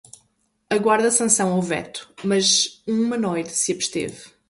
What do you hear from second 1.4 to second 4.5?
ou veto, mas um humanoide se absteve